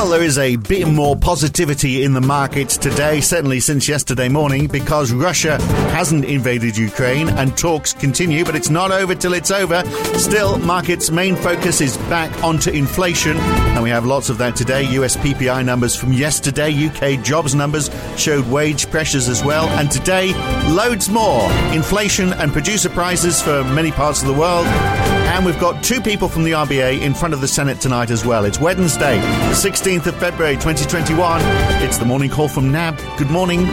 Well, 0.00 0.08
there 0.08 0.22
is 0.22 0.38
a 0.38 0.56
bit 0.56 0.88
more 0.88 1.14
positivity 1.14 2.04
in 2.04 2.14
the 2.14 2.22
markets 2.22 2.78
today, 2.78 3.20
certainly 3.20 3.60
since 3.60 3.86
yesterday 3.86 4.30
morning, 4.30 4.66
because 4.66 5.12
Russia 5.12 5.60
hasn't 5.92 6.24
invaded 6.24 6.74
Ukraine 6.74 7.28
and 7.28 7.54
talks 7.54 7.92
continue, 7.92 8.42
but 8.42 8.56
it's 8.56 8.70
not 8.70 8.92
over 8.92 9.14
till 9.14 9.34
it's 9.34 9.50
over. 9.50 9.84
Still, 10.18 10.58
markets' 10.60 11.10
main 11.10 11.36
focus 11.36 11.82
is 11.82 11.98
back 12.08 12.32
onto 12.42 12.70
inflation, 12.70 13.36
and 13.36 13.82
we 13.82 13.90
have 13.90 14.06
lots 14.06 14.30
of 14.30 14.38
that 14.38 14.56
today. 14.56 14.84
US 14.84 15.18
PPI 15.18 15.66
numbers 15.66 15.94
from 15.94 16.14
yesterday, 16.14 16.72
UK 16.72 17.22
jobs 17.22 17.54
numbers 17.54 17.90
showed 18.16 18.46
wage 18.48 18.90
pressures 18.90 19.28
as 19.28 19.44
well, 19.44 19.68
and 19.78 19.90
today, 19.90 20.32
loads 20.70 21.10
more. 21.10 21.42
Inflation 21.74 22.32
and 22.32 22.54
producer 22.54 22.88
prices 22.88 23.42
for 23.42 23.64
many 23.64 23.90
parts 23.90 24.22
of 24.22 24.28
the 24.28 24.34
world. 24.34 24.66
And 24.66 25.46
we've 25.46 25.60
got 25.60 25.84
two 25.84 26.00
people 26.00 26.28
from 26.28 26.44
the 26.44 26.52
RBA 26.52 27.00
in 27.02 27.14
front 27.14 27.34
of 27.34 27.40
the 27.40 27.48
Senate 27.48 27.80
tonight 27.80 28.10
as 28.10 28.26
well. 28.26 28.44
It's 28.44 28.58
Wednesday, 28.58 29.20
the 29.20 29.54
16th 29.90 30.06
of 30.06 30.16
February 30.20 30.54
2021. 30.54 31.40
It's 31.82 31.98
the 31.98 32.04
morning 32.04 32.30
call 32.30 32.46
from 32.46 32.70
NAB. 32.70 32.96
Good 33.18 33.28
morning. 33.28 33.66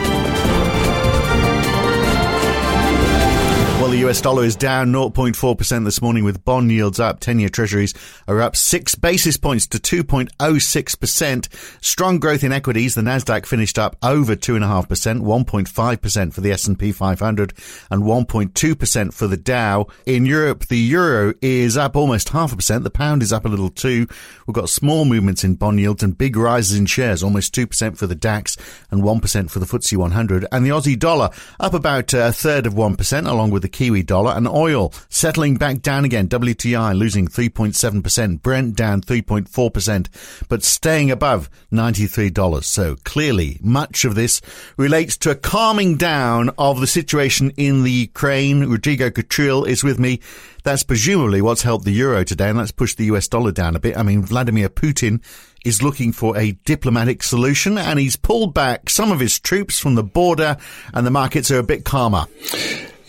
Well, 3.80 3.90
the 3.90 4.08
US 4.08 4.22
dollar 4.22 4.44
is 4.44 4.56
down 4.56 4.92
0.4% 4.92 5.86
this 5.86 6.02
morning 6.02 6.24
with 6.24 6.44
bond 6.44 6.72
yields 6.72 7.00
up. 7.00 7.20
10 7.20 7.38
year 7.38 7.48
treasuries 7.48 7.94
are 8.28 8.42
up 8.42 8.56
six 8.56 8.96
basis 8.96 9.38
points 9.38 9.68
to 9.68 9.78
2.06%. 9.78 11.84
Strong 11.86 12.20
growth 12.20 12.44
in 12.44 12.52
equities. 12.52 12.96
The 12.96 13.04
Nasdaq 13.04 13.46
finished 13.46 13.78
up 13.78 13.96
over 14.02 14.36
2.5%, 14.36 15.22
1.5% 15.22 16.34
for 16.34 16.42
the 16.42 16.52
S&P 16.52 16.92
500 16.92 17.54
and 17.92 18.02
1.2% 18.02 19.14
for 19.14 19.28
the 19.28 19.38
Dow. 19.38 19.86
In 20.08 20.26
Europe, 20.26 20.66
the 20.66 20.80
euro 20.80 21.36
is 21.44 21.78
up 21.78 21.96
almost 21.96 22.30
half 22.30 22.52
a 22.52 22.56
percent. 22.56 22.84
The 22.84 22.90
pound 22.90 23.22
is 23.22 23.32
up 23.32 23.46
a 23.46 23.50
little 23.50 23.70
too. 23.70 24.08
We've 24.48 24.56
got 24.56 24.70
small 24.70 25.06
movements 25.06 25.44
in 25.44 25.54
bond 25.54 25.80
yields 25.80 26.02
and 26.02 26.18
big 26.18 26.36
rises 26.36 26.80
in 26.80 26.88
shares, 26.88 27.22
almost 27.22 27.54
2% 27.54 27.96
for 27.96 28.08
the 28.08 28.16
DAX 28.16 28.58
and 28.90 29.04
1% 29.04 29.52
for 29.52 29.60
the 29.60 29.68
FTSE 29.68 29.98
100. 29.98 30.48
And 30.52 30.66
the 30.66 30.72
Aussie 30.72 30.98
dollar 30.98 31.30
up 31.60 31.76
about 31.76 32.12
a 32.14 32.34
third 32.34 32.66
of 32.66 32.74
1% 32.74 33.30
along 33.30 33.52
with 33.52 33.67
the 33.68 33.78
Kiwi 33.78 34.04
dollar 34.04 34.32
and 34.32 34.48
oil 34.48 34.94
settling 35.10 35.58
back 35.58 35.82
down 35.82 36.06
again. 36.06 36.30
WTI 36.30 36.98
losing 36.98 37.28
3.7%, 37.28 38.42
Brent 38.42 38.76
down 38.78 39.02
3.4%, 39.02 40.08
but 40.48 40.64
staying 40.64 41.12
above 41.12 41.50
$93. 41.74 42.64
So 42.64 42.96
clearly 43.04 43.60
much 43.62 44.06
of 44.06 44.16
this 44.16 44.42
relates 44.78 45.18
to 45.18 45.32
a 45.32 45.36
calming 45.36 45.98
down 45.98 46.52
of 46.58 46.80
the 46.80 46.88
situation 46.88 47.52
in 47.58 47.84
the 47.84 47.92
Ukraine. 47.92 48.66
Rodrigo 48.66 49.10
Catril 49.10 49.68
is 49.68 49.84
with 49.84 50.00
me. 50.00 50.22
That's 50.64 50.84
presumably 50.84 51.42
what's 51.42 51.62
helped 51.62 51.86
the 51.86 51.92
euro 51.92 52.24
today 52.24 52.50
and 52.50 52.60
that's 52.60 52.72
pushed 52.72 52.98
the 52.98 53.06
US 53.06 53.28
dollar 53.28 53.52
down 53.52 53.76
a 53.76 53.80
bit. 53.80 53.98
I 53.98 54.04
mean, 54.04 54.24
Vladimir 54.24 54.70
Putin 54.70 55.22
is 55.66 55.84
looking 55.84 56.14
for 56.14 56.38
a 56.38 56.54
diplomatic 56.64 57.22
solution 57.22 57.78
and 57.78 58.00
he's 58.00 58.16
pulled 58.16 58.54
back 58.54 58.90
some 58.90 59.12
of 59.12 59.20
his 59.20 59.38
troops 59.40 59.78
from 59.78 59.96
the 59.96 60.04
border 60.04 60.56
and 60.94 61.06
the 61.06 61.12
markets 61.12 61.52
are 61.52 61.60
a 61.60 61.64
bit 61.64 61.84
calmer. 61.84 62.26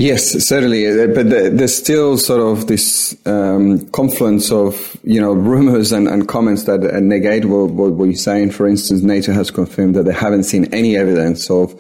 Yes, 0.01 0.47
certainly, 0.47 0.87
uh, 0.87 1.09
but 1.09 1.29
there's 1.29 1.77
still 1.77 2.19
sort 2.19 2.41
of 2.41 2.69
this 2.69 3.17
um, 3.27 3.85
confluence 3.89 4.53
of 4.53 4.97
you 5.03 5.21
know 5.21 5.33
rumors 5.33 5.91
and, 5.91 6.07
and 6.07 6.29
comments 6.29 6.65
that 6.65 6.85
uh, 6.85 7.01
negate 7.01 7.47
what, 7.47 7.73
what 7.73 7.95
we're 7.95 8.15
saying. 8.15 8.53
For 8.53 8.69
instance, 8.69 9.03
NATO 9.03 9.33
has 9.33 9.51
confirmed 9.51 9.97
that 9.97 10.05
they 10.05 10.13
haven't 10.13 10.45
seen 10.45 10.73
any 10.73 10.97
evidence 10.97 11.51
of 11.51 11.75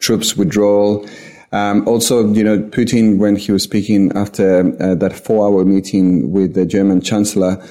troops 0.00 0.36
withdrawal. 0.36 1.08
Um, 1.52 1.86
also, 1.86 2.32
you 2.32 2.42
know, 2.42 2.58
Putin, 2.58 3.18
when 3.18 3.36
he 3.36 3.52
was 3.52 3.62
speaking 3.62 4.10
after 4.16 4.76
uh, 4.82 4.96
that 4.96 5.12
four-hour 5.12 5.64
meeting 5.64 6.32
with 6.32 6.54
the 6.54 6.66
German 6.66 7.00
Chancellor, 7.00 7.64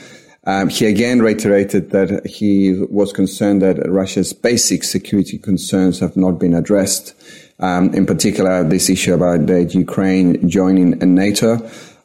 um, 0.45 0.69
he 0.69 0.85
again 0.85 1.21
reiterated 1.21 1.89
that 1.89 2.25
he 2.25 2.85
was 2.89 3.11
concerned 3.11 3.61
that 3.63 3.85
Russia's 3.89 4.31
basic 4.31 4.85
security 4.85 5.37
concerns 5.37 5.99
have 5.99 6.15
not 6.15 6.39
been 6.39 6.53
addressed. 6.53 7.13
Um, 7.59 7.93
in 7.93 8.05
particular, 8.05 8.63
this 8.63 8.89
issue 8.89 9.13
about 9.13 9.47
the 9.47 9.63
Ukraine 9.65 10.49
joining 10.49 10.91
NATO. 10.99 11.57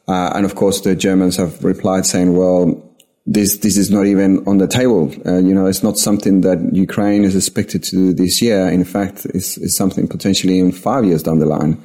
Uh, 0.06 0.32
and 0.34 0.44
of 0.44 0.54
course, 0.54 0.80
the 0.80 0.94
Germans 0.96 1.36
have 1.36 1.62
replied 1.62 2.06
saying, 2.06 2.36
well, 2.36 2.82
this, 3.26 3.58
this 3.58 3.76
is 3.76 3.90
not 3.90 4.06
even 4.06 4.46
on 4.46 4.58
the 4.58 4.66
table. 4.66 5.10
Uh, 5.24 5.38
you 5.38 5.54
know, 5.54 5.66
it's 5.66 5.82
not 5.82 5.96
something 5.96 6.42
that 6.42 6.74
Ukraine 6.74 7.24
is 7.24 7.34
expected 7.34 7.82
to 7.84 7.96
do 7.96 8.12
this 8.12 8.42
year. 8.42 8.68
In 8.68 8.84
fact, 8.84 9.26
it's, 9.26 9.56
it's 9.56 9.76
something 9.76 10.08
potentially 10.08 10.58
in 10.58 10.72
five 10.72 11.04
years 11.04 11.22
down 11.22 11.38
the 11.38 11.46
line. 11.46 11.82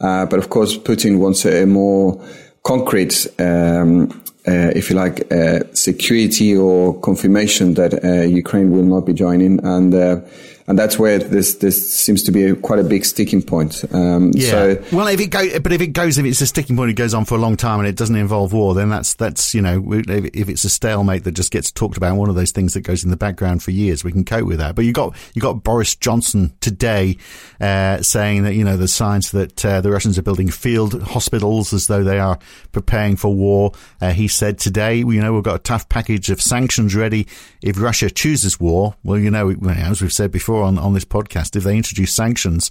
Uh, 0.00 0.26
but 0.26 0.38
of 0.38 0.50
course, 0.50 0.78
Putin 0.78 1.18
wants 1.18 1.44
a, 1.44 1.66
more 1.66 2.24
concrete, 2.62 3.26
um, 3.40 4.08
uh, 4.46 4.70
if 4.76 4.90
you 4.90 4.96
like, 4.96 5.32
uh, 5.32 5.60
security 5.72 6.56
or 6.56 6.98
confirmation 7.00 7.74
that 7.74 8.04
uh, 8.04 8.22
Ukraine 8.22 8.70
will 8.70 8.84
not 8.84 9.04
be 9.04 9.12
joining. 9.12 9.64
And 9.64 9.92
uh, 9.92 10.20
and 10.68 10.78
that's 10.78 10.98
where 10.98 11.18
this 11.18 11.54
this 11.56 11.94
seems 11.94 12.22
to 12.22 12.30
be 12.30 12.44
a, 12.44 12.54
quite 12.54 12.78
a 12.78 12.84
big 12.84 13.06
sticking 13.06 13.42
point. 13.42 13.82
Um, 13.90 14.32
yeah. 14.34 14.50
So, 14.50 14.84
well, 14.92 15.06
if 15.08 15.18
it 15.18 15.28
goes, 15.28 15.58
but 15.60 15.72
if 15.72 15.80
it 15.80 15.88
goes, 15.88 16.18
if 16.18 16.26
it's 16.26 16.42
a 16.42 16.46
sticking 16.46 16.76
point, 16.76 16.90
it 16.90 16.94
goes 16.94 17.14
on 17.14 17.24
for 17.24 17.36
a 17.36 17.38
long 17.38 17.56
time, 17.56 17.80
and 17.80 17.88
it 17.88 17.96
doesn't 17.96 18.14
involve 18.14 18.52
war, 18.52 18.74
then 18.74 18.90
that's 18.90 19.14
that's 19.14 19.54
you 19.54 19.62
know, 19.62 19.82
if 19.88 20.48
it's 20.48 20.64
a 20.64 20.70
stalemate 20.70 21.24
that 21.24 21.32
just 21.32 21.50
gets 21.50 21.72
talked 21.72 21.96
about, 21.96 22.16
one 22.16 22.28
of 22.28 22.34
those 22.34 22.52
things 22.52 22.74
that 22.74 22.82
goes 22.82 23.02
in 23.02 23.08
the 23.08 23.16
background 23.16 23.62
for 23.62 23.70
years, 23.70 24.04
we 24.04 24.12
can 24.12 24.26
cope 24.26 24.46
with 24.46 24.58
that. 24.58 24.74
But 24.74 24.84
you 24.84 24.92
got 24.92 25.16
you 25.32 25.40
got 25.40 25.64
Boris 25.64 25.96
Johnson 25.96 26.52
today 26.60 27.16
uh, 27.62 28.02
saying 28.02 28.42
that 28.42 28.54
you 28.54 28.62
know 28.62 28.76
the 28.76 28.88
signs 28.88 29.30
that 29.30 29.64
uh, 29.64 29.80
the 29.80 29.90
Russians 29.90 30.18
are 30.18 30.22
building 30.22 30.50
field 30.50 31.02
hospitals 31.02 31.72
as 31.72 31.86
though 31.86 32.04
they 32.04 32.18
are 32.18 32.38
preparing 32.72 33.16
for 33.16 33.34
war. 33.34 33.72
Uh, 34.02 34.10
he 34.10 34.28
said 34.28 34.58
today, 34.58 34.96
you 34.96 35.22
know, 35.22 35.32
we've 35.32 35.42
got 35.42 35.56
a 35.56 35.60
tough 35.60 35.88
package 35.88 36.28
of 36.28 36.42
sanctions 36.42 36.94
ready 36.94 37.26
if 37.62 37.80
Russia 37.80 38.10
chooses 38.10 38.60
war. 38.60 38.94
Well, 39.02 39.18
you 39.18 39.30
know, 39.30 39.54
as 39.66 40.02
we've 40.02 40.12
said 40.12 40.30
before 40.30 40.57
on, 40.62 40.78
on 40.78 40.94
this 40.94 41.04
podcast, 41.04 41.56
if 41.56 41.64
they 41.64 41.76
introduce 41.76 42.12
sanctions, 42.12 42.70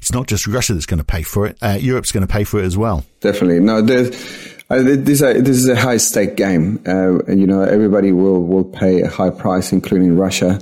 it's 0.00 0.12
not 0.12 0.26
just 0.26 0.46
Russia 0.46 0.74
that's 0.74 0.86
going 0.86 0.98
to 0.98 1.04
pay 1.04 1.22
for 1.22 1.46
it. 1.46 1.58
Uh, 1.62 1.78
Europe's 1.80 2.12
going 2.12 2.26
to 2.26 2.32
pay 2.32 2.44
for 2.44 2.60
it 2.60 2.64
as 2.64 2.76
well. 2.76 3.04
Definitely. 3.20 3.60
No, 3.60 3.78
uh, 3.78 3.82
this, 3.82 5.22
uh, 5.22 5.34
this 5.34 5.56
is 5.56 5.68
a 5.68 5.76
high 5.76 5.96
stake 5.96 6.36
game. 6.36 6.82
Uh, 6.86 7.24
you 7.26 7.46
know, 7.46 7.62
everybody 7.62 8.12
will, 8.12 8.42
will 8.42 8.64
pay 8.64 9.02
a 9.02 9.08
high 9.08 9.30
price, 9.30 9.72
including 9.72 10.16
Russia. 10.16 10.60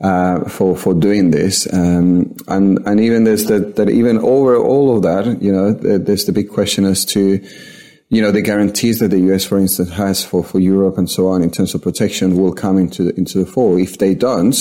Uh, 0.00 0.46
for 0.48 0.76
for 0.76 0.92
doing 0.92 1.30
this, 1.30 1.72
um, 1.72 2.36
and 2.48 2.78
and 2.84 3.00
even 3.00 3.24
there's 3.24 3.46
that 3.46 3.76
that 3.76 3.88
even 3.88 4.18
over 4.18 4.56
all 4.56 4.94
of 4.94 5.02
that, 5.02 5.40
you 5.40 5.50
know, 5.50 5.72
there's 5.72 6.26
the 6.26 6.32
big 6.32 6.50
question 6.50 6.84
as 6.84 7.04
to 7.06 7.40
you 8.14 8.22
know, 8.22 8.30
the 8.30 8.42
guarantees 8.42 9.00
that 9.00 9.08
the 9.08 9.18
US, 9.32 9.44
for 9.44 9.58
instance, 9.58 9.90
has 9.90 10.24
for, 10.24 10.44
for 10.44 10.60
Europe 10.60 10.98
and 10.98 11.10
so 11.10 11.28
on 11.28 11.42
in 11.42 11.50
terms 11.50 11.74
of 11.74 11.82
protection 11.82 12.36
will 12.36 12.52
come 12.52 12.78
into, 12.78 13.08
into 13.16 13.38
the 13.38 13.46
fore. 13.46 13.78
If 13.78 13.98
they 13.98 14.14
don't, 14.14 14.54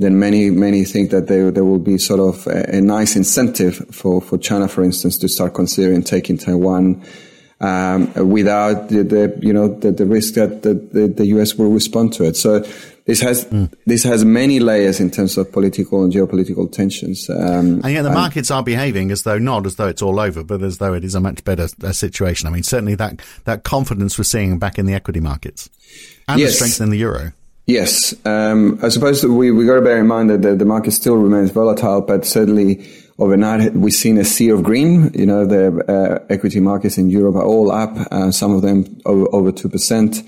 then 0.00 0.18
many 0.18 0.50
many 0.50 0.84
think 0.84 1.10
that 1.10 1.28
there 1.28 1.50
there 1.50 1.64
will 1.64 1.78
be 1.78 1.98
sort 1.98 2.20
of 2.20 2.46
a, 2.46 2.76
a, 2.76 2.80
nice 2.80 3.16
incentive 3.16 3.76
for 3.90 4.20
for 4.20 4.38
China, 4.38 4.66
for 4.68 4.82
instance, 4.82 5.18
to 5.18 5.28
start 5.28 5.54
considering 5.54 6.02
taking 6.02 6.38
Taiwan. 6.38 7.02
Um, 7.62 8.14
without 8.30 8.88
the, 8.88 9.04
the, 9.04 9.38
you 9.42 9.52
know 9.52 9.68
the, 9.68 9.92
the 9.92 10.06
risk 10.06 10.32
that 10.32 10.62
the, 10.62 10.72
the, 10.72 11.08
the, 11.08 11.26
US 11.26 11.56
will 11.56 11.68
respond 11.68 12.14
to 12.14 12.24
it. 12.24 12.34
So 12.34 12.64
this 13.04 13.20
has 13.20 13.44
mm. 13.44 13.70
this 13.84 14.02
has 14.04 14.24
many 14.24 14.60
layers 14.60 14.98
in 14.98 15.10
terms 15.10 15.36
of 15.36 15.52
political 15.52 16.02
and 16.02 16.10
geopolitical 16.10 16.72
tensions. 16.72 17.28
Um, 17.28 17.82
and 17.84 17.92
yet 17.92 18.00
the 18.00 18.10
markets 18.10 18.50
are 18.50 18.62
behaving 18.62 19.10
as 19.10 19.24
though 19.24 19.36
not 19.36 19.66
as 19.66 19.76
though 19.76 19.88
it's 19.88 20.00
all 20.00 20.18
over, 20.18 20.42
but 20.42 20.62
as 20.62 20.78
though 20.78 20.94
it 20.94 21.04
is 21.04 21.14
a 21.14 21.20
much 21.20 21.44
better 21.44 21.68
uh, 21.82 21.92
situation. 21.92 22.48
I 22.48 22.50
mean, 22.50 22.62
certainly 22.62 22.94
that 22.94 23.20
that 23.44 23.64
confidence 23.64 24.16
we're 24.16 24.24
seeing 24.24 24.58
back 24.58 24.78
in 24.78 24.86
the 24.86 24.94
equity 24.94 25.20
markets 25.20 25.68
and 26.28 26.40
yes. 26.40 26.52
the 26.52 26.54
strength 26.54 26.80
in 26.80 26.88
the 26.88 26.98
euro. 26.98 27.32
Yes, 27.70 28.12
um, 28.26 28.80
I 28.82 28.88
suppose 28.88 29.24
we 29.24 29.52
we 29.52 29.64
got 29.64 29.76
to 29.76 29.80
bear 29.80 30.00
in 30.00 30.08
mind 30.08 30.28
that 30.30 30.42
the, 30.42 30.56
the, 30.56 30.64
market 30.64 30.90
still 30.90 31.14
remains 31.14 31.52
volatile, 31.52 32.00
but 32.00 32.24
certainly 32.24 32.84
overnight 33.16 33.74
we've 33.74 33.92
seen 33.92 34.18
a 34.18 34.24
sea 34.24 34.48
of 34.50 34.64
green. 34.64 35.12
You 35.14 35.24
know, 35.24 35.46
the 35.46 35.64
uh, 35.86 36.26
equity 36.28 36.58
markets 36.58 36.98
in 36.98 37.10
Europe 37.10 37.36
are 37.36 37.44
all 37.44 37.70
up, 37.70 37.96
uh, 38.10 38.32
some 38.32 38.52
of 38.52 38.62
them 38.62 39.00
over 39.06 39.52
two 39.52 39.68
percent. 39.68 40.20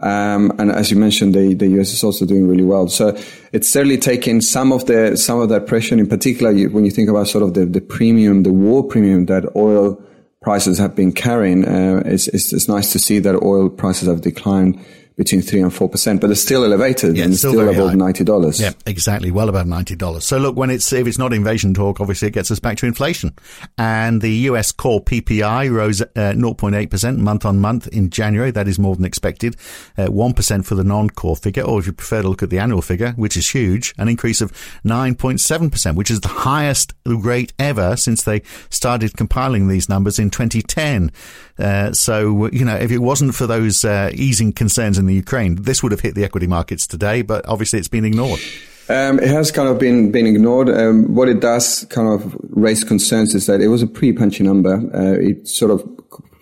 Um, 0.00 0.52
and 0.58 0.72
as 0.72 0.90
you 0.90 0.96
mentioned, 0.96 1.32
the, 1.32 1.54
the 1.54 1.68
US 1.78 1.92
is 1.92 2.02
also 2.02 2.26
doing 2.26 2.48
really 2.48 2.64
well. 2.64 2.88
So 2.88 3.16
it's 3.52 3.68
certainly 3.68 3.98
taken 3.98 4.40
some 4.40 4.72
of 4.72 4.86
the 4.86 5.16
some 5.16 5.40
of 5.40 5.48
that 5.50 5.68
pressure. 5.68 5.96
In 5.96 6.08
particular, 6.08 6.50
you, 6.50 6.70
when 6.70 6.84
you 6.84 6.90
think 6.90 7.08
about 7.08 7.28
sort 7.28 7.44
of 7.44 7.54
the, 7.54 7.66
the 7.66 7.80
premium, 7.80 8.42
the 8.42 8.52
war 8.52 8.82
premium 8.82 9.26
that 9.26 9.44
oil 9.54 10.02
prices 10.42 10.76
have 10.78 10.96
been 10.96 11.12
carrying, 11.12 11.68
uh, 11.68 12.02
it's, 12.04 12.26
it's, 12.28 12.52
it's 12.52 12.66
nice 12.66 12.90
to 12.90 12.98
see 12.98 13.20
that 13.20 13.36
oil 13.42 13.68
prices 13.68 14.08
have 14.08 14.22
declined 14.22 14.84
between 15.20 15.42
three 15.42 15.60
and 15.60 15.72
four 15.72 15.86
percent, 15.86 16.18
but 16.18 16.30
it's 16.30 16.40
still 16.40 16.64
elevated 16.64 17.14
yeah, 17.14 17.24
and 17.24 17.36
still, 17.36 17.52
still 17.52 17.68
above 17.68 17.94
ninety 17.94 18.24
dollars. 18.24 18.58
Yeah, 18.58 18.72
exactly, 18.86 19.30
well 19.30 19.50
above 19.50 19.66
ninety 19.66 19.94
dollars. 19.94 20.24
So 20.24 20.38
look, 20.38 20.56
when 20.56 20.70
it's 20.70 20.90
if 20.94 21.06
it's 21.06 21.18
not 21.18 21.34
invasion 21.34 21.74
talk, 21.74 22.00
obviously 22.00 22.28
it 22.28 22.30
gets 22.30 22.50
us 22.50 22.58
back 22.58 22.78
to 22.78 22.86
inflation, 22.86 23.36
and 23.76 24.22
the 24.22 24.32
U.S. 24.48 24.72
core 24.72 25.02
PPI 25.02 25.70
rose 25.70 26.00
uh, 26.00 26.32
zero 26.32 26.54
point 26.54 26.74
eight 26.74 26.90
percent 26.90 27.18
month 27.18 27.44
on 27.44 27.60
month 27.60 27.86
in 27.88 28.08
January. 28.08 28.50
That 28.50 28.66
is 28.66 28.78
more 28.78 28.96
than 28.96 29.04
expected. 29.04 29.56
Uh, 29.98 30.06
one 30.06 30.30
uh, 30.30 30.62
for 30.62 30.74
the 30.74 30.84
non-core 30.84 31.36
figure, 31.36 31.64
or 31.64 31.78
if 31.78 31.86
you 31.86 31.92
prefer 31.92 32.22
to 32.22 32.28
look 32.28 32.42
at 32.42 32.48
the 32.48 32.58
annual 32.58 32.80
figure, 32.80 33.12
which 33.12 33.36
is 33.36 33.50
huge, 33.50 33.94
an 33.98 34.08
increase 34.08 34.40
of 34.40 34.52
nine 34.84 35.14
point 35.14 35.38
seven 35.40 35.68
percent, 35.68 35.98
which 35.98 36.10
is 36.10 36.20
the 36.20 36.28
highest 36.28 36.94
rate 37.04 37.52
ever 37.58 37.94
since 37.94 38.22
they 38.22 38.40
started 38.70 39.18
compiling 39.18 39.68
these 39.68 39.90
numbers 39.90 40.18
in 40.18 40.30
2010. 40.30 41.12
Uh, 41.58 41.92
so 41.92 42.46
you 42.52 42.64
know, 42.64 42.76
if 42.76 42.90
it 42.90 42.98
wasn't 42.98 43.34
for 43.34 43.46
those 43.46 43.84
uh, 43.84 44.10
easing 44.14 44.50
concerns 44.50 44.96
in 44.96 45.09
the 45.10 45.16
Ukraine. 45.16 45.56
This 45.56 45.82
would 45.82 45.92
have 45.92 46.00
hit 46.00 46.14
the 46.14 46.24
equity 46.24 46.46
markets 46.46 46.86
today, 46.86 47.22
but 47.22 47.46
obviously 47.46 47.78
it's 47.78 47.88
been 47.88 48.04
ignored. 48.04 48.40
Um, 48.88 49.20
it 49.20 49.28
has 49.28 49.52
kind 49.52 49.68
of 49.68 49.78
been 49.78 50.10
been 50.10 50.26
ignored. 50.26 50.68
Um, 50.68 51.14
what 51.14 51.28
it 51.28 51.40
does 51.40 51.84
kind 51.90 52.08
of 52.08 52.36
raise 52.50 52.82
concerns 52.82 53.34
is 53.34 53.46
that 53.46 53.60
it 53.60 53.68
was 53.68 53.82
a 53.82 53.86
pretty 53.86 54.12
punchy 54.12 54.42
number. 54.42 54.74
Uh, 54.92 55.28
it 55.28 55.46
sort 55.46 55.70
of 55.70 55.88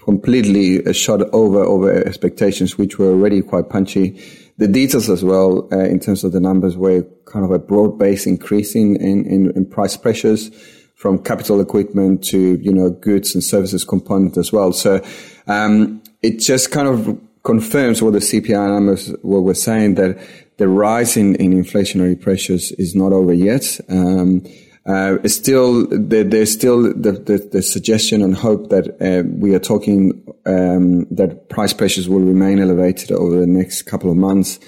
completely 0.05 0.93
shot 0.94 1.20
over 1.32 1.62
over 1.62 1.93
expectations, 1.93 2.79
which 2.79 2.99
were 2.99 3.11
already 3.11 3.43
quite 3.43 3.69
punchy. 3.69 4.19
The 4.56 4.67
details 4.67 5.11
as 5.11 5.23
well, 5.23 5.69
uh, 5.71 5.79
in 5.81 6.00
terms 6.00 6.25
of 6.25 6.32
the 6.32 6.41
numbers, 6.41 6.76
were 6.76 7.03
kind 7.26 7.44
of 7.44 7.50
a 7.50 7.59
broad 7.59 7.99
base 7.99 8.26
increase 8.26 8.75
in, 8.75 8.97
in, 8.97 9.53
in 9.55 9.67
price 9.67 9.97
pressures 9.97 10.50
from 10.97 11.23
capital 11.23 11.61
equipment 11.61 12.25
to 12.25 12.56
you 12.56 12.73
know 12.73 12.91
goods 12.91 13.35
and 13.35 13.44
services 13.44 13.85
component 13.85 14.37
as 14.37 14.53
well. 14.53 14.73
So 14.73 15.05
um, 15.47 16.03
it 16.23 16.41
just 16.41 16.73
kind 16.73 16.88
of 16.88 17.21
confirms 17.43 18.02
what 18.02 18.12
the 18.12 18.19
CPI 18.19 18.69
numbers 18.75 19.08
what 19.23 19.43
we're 19.43 19.55
saying 19.55 19.94
that 19.94 20.19
the 20.58 20.69
rise 20.69 21.17
in, 21.17 21.37
in 21.37 21.52
inflationary 21.52 22.20
pressures 22.20 22.73
is 22.73 22.94
not 22.94 23.12
over 23.12 23.32
yet. 23.32 23.81
Um, 23.88 24.44
uh, 24.87 25.19
still, 25.29 25.87
there, 25.88 26.25
there's 26.25 26.52
still 26.52 26.82
the, 26.82 27.12
the, 27.12 27.49
the, 27.52 27.62
suggestion 27.62 28.23
and 28.23 28.35
hope 28.35 28.70
that 28.70 28.88
uh, 29.02 29.23
we 29.29 29.55
are 29.55 29.58
talking 29.58 30.25
um, 30.46 31.05
that 31.11 31.50
price 31.50 31.75
pressures 31.75 32.08
will 32.08 32.20
remain 32.20 32.58
elevated 32.58 33.12
over 33.12 33.38
the 33.38 33.46
next 33.46 33.82
couple 33.82 34.11
of 34.11 34.17
months. 34.17 34.58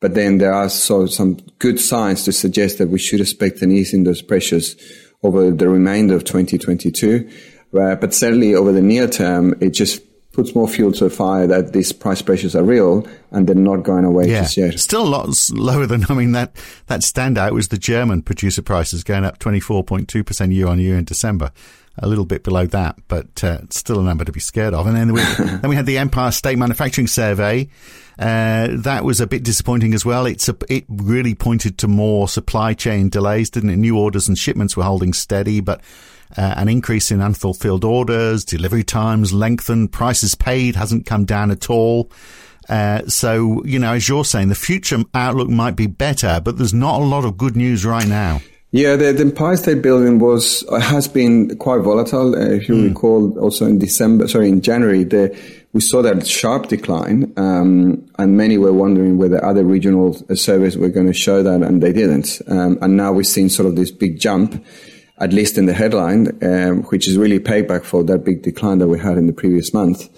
But 0.00 0.14
then 0.14 0.38
there 0.38 0.52
are 0.52 0.68
so 0.68 1.06
some 1.06 1.38
good 1.58 1.80
signs 1.80 2.24
to 2.24 2.32
suggest 2.32 2.78
that 2.78 2.88
we 2.88 3.00
should 3.00 3.20
expect 3.20 3.62
an 3.62 3.72
ease 3.72 3.92
in 3.92 4.04
those 4.04 4.22
pressures 4.22 4.76
over 5.24 5.50
the 5.50 5.68
remainder 5.68 6.14
of 6.14 6.24
2022. 6.24 7.28
Uh, 7.76 7.96
but 7.96 8.14
certainly 8.14 8.54
over 8.54 8.70
the 8.70 8.82
near 8.82 9.08
term, 9.08 9.54
it 9.60 9.70
just 9.70 10.00
puts 10.34 10.54
more 10.54 10.68
fuel 10.68 10.92
to 10.92 11.04
the 11.04 11.10
fire 11.10 11.46
that 11.46 11.72
these 11.72 11.92
price 11.92 12.20
pressures 12.20 12.54
are 12.54 12.62
real 12.62 13.06
and 13.30 13.46
they're 13.46 13.54
not 13.54 13.82
going 13.82 14.04
away 14.04 14.28
yeah. 14.28 14.42
just 14.42 14.56
yet. 14.56 14.78
Still 14.78 15.06
a 15.06 15.08
lot 15.08 15.50
lower 15.52 15.86
than, 15.86 16.04
I 16.08 16.14
mean, 16.14 16.32
that, 16.32 16.56
that 16.86 17.00
standout 17.00 17.52
was 17.52 17.68
the 17.68 17.78
German 17.78 18.22
producer 18.22 18.62
prices 18.62 19.04
going 19.04 19.24
up 19.24 19.38
24.2% 19.38 20.54
year 20.54 20.66
on 20.66 20.78
year 20.78 20.98
in 20.98 21.04
December. 21.04 21.52
A 21.96 22.08
little 22.08 22.24
bit 22.24 22.42
below 22.42 22.66
that, 22.66 22.96
but 23.06 23.44
uh, 23.44 23.60
still 23.70 24.00
a 24.00 24.02
number 24.02 24.24
to 24.24 24.32
be 24.32 24.40
scared 24.40 24.74
of. 24.74 24.88
And 24.88 24.96
then 24.96 25.12
we, 25.12 25.20
then 25.38 25.68
we 25.68 25.76
had 25.76 25.86
the 25.86 25.98
Empire 25.98 26.32
State 26.32 26.58
Manufacturing 26.58 27.06
Survey. 27.06 27.68
Uh, 28.18 28.68
that 28.70 29.04
was 29.04 29.20
a 29.20 29.28
bit 29.28 29.44
disappointing 29.44 29.94
as 29.94 30.04
well. 30.04 30.26
It's 30.26 30.48
a, 30.48 30.56
it 30.68 30.84
really 30.88 31.36
pointed 31.36 31.78
to 31.78 31.88
more 31.88 32.28
supply 32.28 32.74
chain 32.74 33.10
delays, 33.10 33.48
didn't 33.48 33.70
it? 33.70 33.76
New 33.76 33.96
orders 33.96 34.26
and 34.26 34.36
shipments 34.36 34.76
were 34.76 34.82
holding 34.82 35.12
steady, 35.12 35.60
but 35.60 35.82
uh, 36.36 36.54
an 36.56 36.68
increase 36.68 37.10
in 37.10 37.20
unfulfilled 37.20 37.84
orders, 37.84 38.44
delivery 38.44 38.84
times 38.84 39.32
lengthened, 39.32 39.92
prices 39.92 40.34
paid 40.34 40.76
hasn't 40.76 41.06
come 41.06 41.24
down 41.24 41.50
at 41.50 41.70
all. 41.70 42.10
Uh, 42.68 43.06
so, 43.06 43.62
you 43.64 43.78
know, 43.78 43.92
as 43.92 44.08
you're 44.08 44.24
saying, 44.24 44.48
the 44.48 44.54
future 44.54 44.98
outlook 45.12 45.48
might 45.48 45.76
be 45.76 45.86
better, 45.86 46.40
but 46.42 46.56
there's 46.56 46.74
not 46.74 47.00
a 47.00 47.04
lot 47.04 47.24
of 47.24 47.36
good 47.36 47.56
news 47.56 47.84
right 47.84 48.06
now. 48.06 48.40
Yeah, 48.70 48.96
the, 48.96 49.12
the 49.12 49.20
Empire 49.20 49.56
State 49.56 49.82
Building 49.82 50.18
was 50.18 50.64
uh, 50.68 50.80
has 50.80 51.06
been 51.06 51.56
quite 51.58 51.82
volatile. 51.82 52.34
Uh, 52.34 52.54
if 52.54 52.68
you 52.68 52.74
mm. 52.74 52.88
recall, 52.88 53.38
also 53.38 53.66
in 53.66 53.78
December, 53.78 54.26
sorry, 54.26 54.48
in 54.48 54.62
January, 54.62 55.04
the, 55.04 55.38
we 55.72 55.80
saw 55.80 56.02
that 56.02 56.26
sharp 56.26 56.66
decline, 56.66 57.32
um, 57.36 58.04
and 58.18 58.36
many 58.36 58.58
were 58.58 58.72
wondering 58.72 59.16
whether 59.16 59.44
other 59.44 59.62
regional 59.62 60.14
surveys 60.34 60.76
were 60.76 60.88
going 60.88 61.06
to 61.06 61.12
show 61.12 61.40
that, 61.44 61.62
and 61.62 61.84
they 61.84 61.92
didn't. 61.92 62.42
Um, 62.48 62.76
and 62.82 62.96
now 62.96 63.12
we've 63.12 63.28
seen 63.28 63.48
sort 63.48 63.68
of 63.68 63.76
this 63.76 63.92
big 63.92 64.18
jump 64.18 64.64
at 65.18 65.32
least 65.32 65.58
in 65.58 65.66
the 65.66 65.72
headline, 65.72 66.38
um, 66.42 66.82
which 66.84 67.06
is 67.06 67.16
really 67.16 67.38
payback 67.38 67.84
for 67.84 68.02
that 68.04 68.24
big 68.24 68.42
decline 68.42 68.78
that 68.78 68.88
we 68.88 68.98
had 68.98 69.16
in 69.16 69.26
the 69.26 69.32
previous 69.32 69.72
month. 69.72 70.08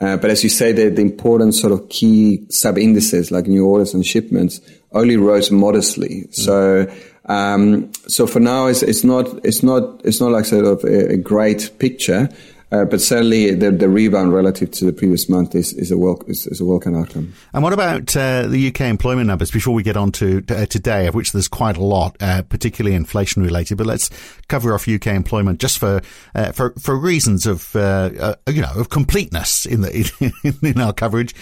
Uh, 0.00 0.16
but 0.16 0.30
as 0.30 0.44
you 0.44 0.48
say, 0.48 0.72
the, 0.72 0.88
the 0.88 1.02
important 1.02 1.54
sort 1.54 1.72
of 1.72 1.88
key 1.88 2.46
sub 2.50 2.78
indices 2.78 3.30
like 3.30 3.46
new 3.46 3.66
orders 3.66 3.94
and 3.94 4.06
shipments 4.06 4.60
only 4.92 5.16
rose 5.16 5.50
modestly. 5.50 6.22
Mm. 6.28 6.34
So, 6.34 6.92
um, 7.26 7.92
so 8.06 8.26
for 8.26 8.40
now, 8.40 8.68
it's, 8.68 8.82
it's 8.82 9.04
not, 9.04 9.26
it's 9.44 9.62
not, 9.62 10.00
it's 10.04 10.20
not 10.20 10.30
like 10.30 10.44
sort 10.44 10.64
of 10.64 10.84
a, 10.84 11.14
a 11.14 11.16
great 11.16 11.70
picture. 11.78 12.28
Uh, 12.70 12.84
but 12.84 13.00
certainly 13.00 13.54
the, 13.54 13.70
the 13.70 13.88
rebound 13.88 14.34
relative 14.34 14.70
to 14.70 14.84
the 14.84 14.92
previous 14.92 15.28
month 15.28 15.54
is, 15.54 15.72
is 15.72 15.90
a 15.90 15.96
wel- 15.96 16.22
is, 16.26 16.46
is, 16.46 16.60
a 16.60 16.64
welcome 16.66 16.94
outcome. 16.94 17.32
And 17.54 17.62
what 17.62 17.72
about 17.72 18.14
uh, 18.14 18.42
the 18.42 18.68
UK 18.68 18.82
employment 18.82 19.26
numbers 19.26 19.50
before 19.50 19.72
we 19.72 19.82
get 19.82 19.96
on 19.96 20.12
to 20.12 20.44
uh, 20.50 20.66
today, 20.66 21.06
of 21.06 21.14
which 21.14 21.32
there's 21.32 21.48
quite 21.48 21.78
a 21.78 21.82
lot, 21.82 22.16
uh, 22.20 22.42
particularly 22.42 22.94
inflation 22.94 23.42
related. 23.42 23.78
But 23.78 23.86
let's 23.86 24.10
cover 24.48 24.74
off 24.74 24.86
UK 24.86 25.08
employment 25.08 25.60
just 25.60 25.78
for 25.78 26.02
uh, 26.34 26.52
for 26.52 26.74
for 26.78 26.94
reasons 26.94 27.46
of 27.46 27.74
uh, 27.74 28.34
you 28.46 28.60
know 28.60 28.72
of 28.76 28.90
completeness 28.90 29.64
in 29.64 29.80
the 29.80 30.32
in, 30.42 30.54
in 30.62 30.80
our 30.80 30.92
coverage. 30.92 31.34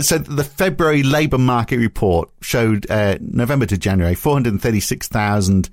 so 0.00 0.18
the 0.18 0.44
February 0.44 1.04
labour 1.04 1.38
market 1.38 1.78
report 1.78 2.28
showed 2.40 2.86
November 3.20 3.66
to 3.66 3.78
January 3.78 4.16
436,000. 4.16 5.70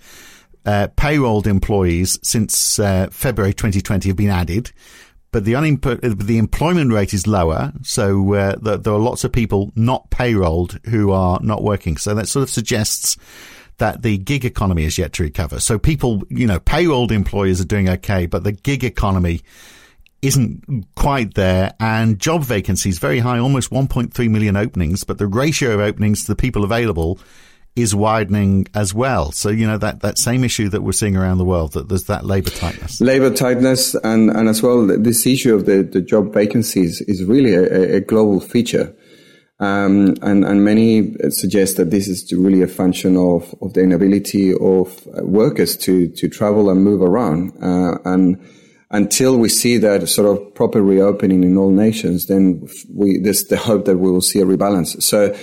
Uh, 0.66 0.88
payrolled 0.96 1.48
employees 1.48 2.20
since 2.22 2.80
uh, 2.80 3.08
February 3.12 3.54
2020 3.54 4.10
have 4.10 4.18
been 4.18 4.30
added, 4.30 4.72
but 5.32 5.46
the 5.46 5.54
the 6.20 6.38
employment 6.38 6.92
rate 6.92 7.14
is 7.14 7.28
lower. 7.28 7.72
So 7.84 8.34
uh, 8.34 8.56
the, 8.62 8.78
there 8.78 8.94
are 8.94 9.00
lots 9.00 9.24
of 9.24 9.32
people 9.32 9.72
not 9.76 10.10
payrolled 10.10 10.86
who 10.88 11.12
are 11.12 11.40
not 11.42 11.64
working. 11.64 11.98
So 11.98 12.14
that 12.16 12.28
sort 12.28 12.44
of 12.44 12.50
suggests 12.50 13.18
that 13.78 14.02
the 14.02 14.18
gig 14.18 14.46
economy 14.46 14.84
is 14.84 14.98
yet 14.98 15.14
to 15.14 15.24
recover. 15.24 15.60
So 15.60 15.80
people, 15.80 16.24
you 16.30 16.46
know, 16.46 16.60
payrolled 16.60 17.12
employers 17.12 17.60
are 17.60 17.66
doing 17.66 17.90
okay, 17.90 18.26
but 18.26 18.44
the 18.44 18.52
gig 18.52 18.84
economy 18.84 19.42
isn't 20.22 20.86
quite 20.96 21.34
there 21.36 21.74
and 21.80 22.20
job 22.20 22.44
vacancies 22.44 23.00
very 23.00 23.20
high, 23.20 23.40
almost 23.40 23.72
1.3 23.72 24.30
million 24.30 24.58
openings, 24.58 25.04
but 25.04 25.18
the 25.18 25.28
ratio 25.28 25.74
of 25.74 25.80
openings 25.80 26.22
to 26.22 26.28
the 26.28 26.36
people 26.36 26.64
available 26.64 27.20
is 27.76 27.96
widening 27.96 28.68
as 28.74 28.94
well. 28.94 29.32
So, 29.32 29.50
you 29.50 29.66
know, 29.66 29.78
that, 29.78 30.02
that 30.02 30.18
same 30.18 30.44
issue 30.44 30.70
that 30.70 30.82
we're 30.82 30.92
seeing 30.92 31.16
around 31.16 31.38
the 31.38 31.46
world, 31.46 31.74
that 31.74 31.90
there's 31.90 32.06
that 32.06 32.26
labour 32.26 32.50
tightness. 32.50 33.00
Labour 33.00 33.34
tightness 33.34 33.96
and, 33.96 34.30
and 34.30 34.50
as 34.50 34.62
well, 34.62 34.86
this 34.86 35.26
issue 35.26 35.56
of 35.56 35.66
the, 35.66 35.84
the 35.84 36.02
job 36.02 36.34
vacancies 36.34 37.02
is 37.02 37.24
really 37.24 37.54
a, 37.54 37.98
a 37.98 38.00
global 38.02 38.40
feature. 38.40 38.94
Um, 39.62 40.16
and, 40.22 40.46
and 40.46 40.64
many 40.64 41.16
suggest 41.30 41.78
that 41.78 41.92
this 41.92 42.08
is 42.08 42.32
really 42.32 42.62
a 42.62 42.68
function 42.68 43.18
of, 43.18 43.54
of 43.62 43.74
the 43.74 43.82
inability 43.82 44.54
of 44.54 45.06
workers 45.18 45.76
to, 45.78 46.08
to 46.08 46.30
travel 46.30 46.70
and 46.70 46.84
move 46.84 47.02
around. 47.02 47.52
Uh, 47.62 47.98
and 48.06 48.40
until 48.92 49.38
we 49.38 49.50
see 49.50 49.78
that 49.78 50.08
sort 50.08 50.30
of 50.30 50.56
proper 50.56 50.82
reopening 50.82 51.44
in 51.44 51.58
all 51.58 51.72
nations, 51.72 52.28
then 52.28 52.68
we, 52.94 53.20
there's 53.20 53.46
the 53.46 53.58
hope 53.58 53.86
that 53.86 53.98
we 53.98 54.10
will 54.10 54.22
see 54.22 54.40
a 54.40 54.46
rebalance. 54.46 55.02
So, 55.04 55.36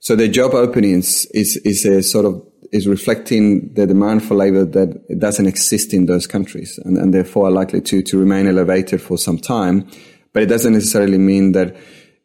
so 0.00 0.16
the 0.16 0.28
job 0.28 0.54
openings 0.54 1.26
is, 1.26 1.56
is 1.58 1.84
a 1.84 2.02
sort 2.02 2.24
of, 2.24 2.42
is 2.72 2.86
reflecting 2.86 3.72
the 3.74 3.86
demand 3.86 4.24
for 4.24 4.34
labor 4.34 4.64
that 4.64 5.18
doesn't 5.18 5.46
exist 5.46 5.92
in 5.92 6.06
those 6.06 6.26
countries 6.26 6.78
and, 6.84 6.96
and 6.96 7.12
therefore 7.12 7.48
are 7.48 7.50
likely 7.50 7.80
to, 7.82 8.02
to 8.02 8.18
remain 8.18 8.46
elevated 8.46 9.02
for 9.02 9.18
some 9.18 9.38
time. 9.38 9.88
But 10.32 10.42
it 10.44 10.46
doesn't 10.46 10.72
necessarily 10.72 11.18
mean 11.18 11.52
that, 11.52 11.76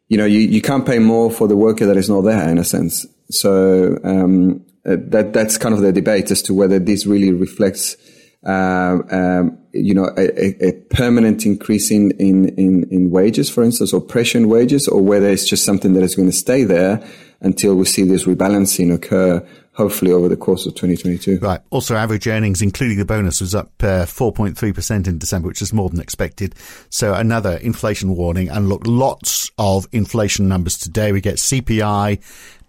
you 0.08 0.16
know, 0.16 0.24
you, 0.24 0.38
you 0.38 0.62
can't 0.62 0.86
pay 0.86 0.98
more 0.98 1.30
for 1.30 1.48
the 1.48 1.56
worker 1.56 1.84
that 1.86 1.96
is 1.96 2.08
not 2.08 2.22
there 2.22 2.48
in 2.48 2.58
a 2.58 2.64
sense. 2.64 3.06
So, 3.30 3.98
um, 4.04 4.64
that, 4.84 5.32
that's 5.32 5.58
kind 5.58 5.74
of 5.74 5.80
the 5.80 5.92
debate 5.92 6.30
as 6.30 6.42
to 6.42 6.54
whether 6.54 6.78
this 6.78 7.06
really 7.06 7.32
reflects, 7.32 7.96
uh, 8.44 8.98
um, 9.10 9.58
you 9.72 9.94
know, 9.94 10.10
a, 10.16 10.68
a, 10.68 10.72
permanent 10.90 11.44
increase 11.44 11.90
in, 11.90 12.12
in, 12.12 12.48
in, 12.50 12.88
in 12.90 13.10
wages, 13.10 13.50
for 13.50 13.62
instance, 13.64 13.92
or 13.92 14.00
pressure 14.00 14.38
in 14.38 14.48
wages, 14.48 14.86
or 14.88 15.02
whether 15.02 15.28
it's 15.28 15.48
just 15.48 15.64
something 15.64 15.94
that 15.94 16.02
is 16.02 16.14
going 16.14 16.28
to 16.28 16.36
stay 16.36 16.64
there 16.64 17.04
until 17.40 17.74
we 17.74 17.84
see 17.84 18.04
this 18.04 18.24
rebalancing 18.24 18.94
occur 18.94 19.46
hopefully 19.76 20.10
over 20.10 20.28
the 20.28 20.36
course 20.36 20.64
of 20.64 20.74
2022. 20.74 21.38
Right. 21.38 21.60
Also, 21.70 21.94
average 21.96 22.26
earnings, 22.26 22.62
including 22.62 22.96
the 22.96 23.04
bonus, 23.04 23.42
was 23.42 23.54
up 23.54 23.70
uh, 23.80 24.06
4.3% 24.06 25.06
in 25.06 25.18
December, 25.18 25.48
which 25.48 25.60
is 25.60 25.72
more 25.72 25.90
than 25.90 26.00
expected. 26.00 26.54
So 26.88 27.12
another 27.12 27.58
inflation 27.58 28.16
warning. 28.16 28.48
And 28.48 28.68
look, 28.68 28.82
lots 28.86 29.50
of 29.58 29.86
inflation 29.92 30.48
numbers 30.48 30.78
today. 30.78 31.12
We 31.12 31.20
get 31.20 31.36
CPI 31.36 32.22